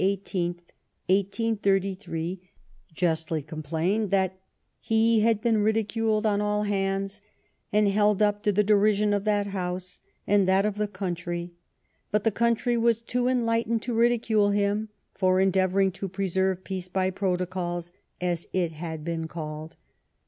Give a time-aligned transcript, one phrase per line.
[0.03, 0.61] 18th,
[1.09, 2.41] 1888,
[2.91, 4.39] justly complained that
[4.79, 7.21] He had been ridiculed on aU hands,
[7.71, 11.51] and held np to the derision of that House and that of the conntry;
[12.11, 16.87] hnt the country was too en lightened to ridicule him for endeaTonring to preserve peace
[16.87, 19.73] by protocols, as it had been caUed.